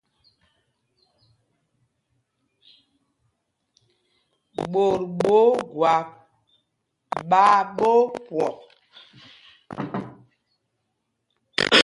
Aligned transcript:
Ɓot 4.71 4.95
ɓɛ̄ 5.19 5.39
Ogwáp 5.49 6.07
ɓaa 7.29 7.57
ɓɛ̌ 7.77 7.91
ópwɔk. 8.03 8.55